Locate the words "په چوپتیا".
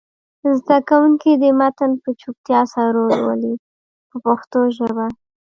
2.01-2.61